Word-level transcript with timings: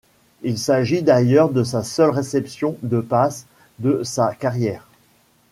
Il 0.41 0.57
s'agit 0.57 1.03
d'ailleurs 1.03 1.49
de 1.51 1.63
sa 1.63 1.83
seule 1.83 2.09
réception 2.09 2.75
de 2.81 3.01
passe 3.01 3.45
de 3.77 4.01
sa 4.01 4.33
carrière. 4.33 4.87